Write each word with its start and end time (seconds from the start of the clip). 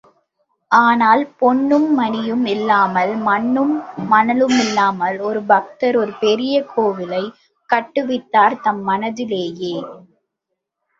ஆனால், 0.71 1.21
பொன்னும் 1.35 1.93
மணியும் 1.93 2.45
இல்லாமல் 2.45 3.13
மண்ணும் 3.19 3.75
மணலுமில்லாமல், 4.11 5.19
ஒரு 5.21 5.43
பக்தர் 5.45 5.97
ஒரு 5.97 6.13
பெரிய 6.19 6.55
கோயிலைக் 6.73 7.33
கட்டுவித்தார் 7.69 8.61
தம் 8.61 8.83
மனத்துள்ளேயே. 8.87 9.75